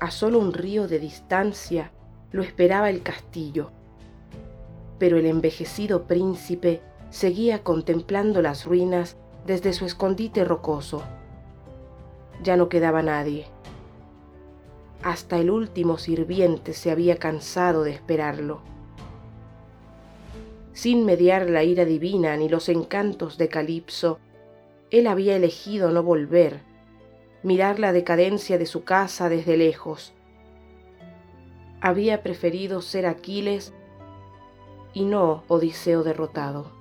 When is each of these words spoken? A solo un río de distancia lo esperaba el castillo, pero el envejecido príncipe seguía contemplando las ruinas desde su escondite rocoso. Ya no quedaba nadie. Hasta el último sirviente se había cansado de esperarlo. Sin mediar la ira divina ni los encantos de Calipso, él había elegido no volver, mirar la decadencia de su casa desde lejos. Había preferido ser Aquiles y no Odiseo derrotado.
A 0.00 0.10
solo 0.12 0.38
un 0.38 0.52
río 0.52 0.86
de 0.86 1.00
distancia 1.00 1.90
lo 2.30 2.42
esperaba 2.42 2.88
el 2.88 3.02
castillo, 3.02 3.72
pero 4.98 5.16
el 5.16 5.26
envejecido 5.26 6.04
príncipe 6.04 6.82
seguía 7.10 7.64
contemplando 7.64 8.40
las 8.42 8.64
ruinas 8.64 9.16
desde 9.46 9.72
su 9.72 9.86
escondite 9.86 10.44
rocoso. 10.44 11.02
Ya 12.42 12.56
no 12.56 12.68
quedaba 12.68 13.02
nadie. 13.02 13.46
Hasta 15.02 15.38
el 15.38 15.50
último 15.50 15.98
sirviente 15.98 16.74
se 16.74 16.90
había 16.90 17.16
cansado 17.16 17.82
de 17.82 17.92
esperarlo. 17.92 18.60
Sin 20.72 21.04
mediar 21.04 21.50
la 21.50 21.64
ira 21.64 21.84
divina 21.84 22.36
ni 22.36 22.48
los 22.48 22.68
encantos 22.68 23.36
de 23.36 23.48
Calipso, 23.48 24.20
él 24.90 25.08
había 25.08 25.34
elegido 25.34 25.90
no 25.90 26.02
volver, 26.02 26.62
mirar 27.42 27.78
la 27.78 27.92
decadencia 27.92 28.58
de 28.58 28.66
su 28.66 28.84
casa 28.84 29.28
desde 29.28 29.56
lejos. 29.56 30.12
Había 31.80 32.22
preferido 32.22 32.82
ser 32.82 33.06
Aquiles 33.06 33.72
y 34.92 35.04
no 35.04 35.44
Odiseo 35.48 36.02
derrotado. 36.02 36.77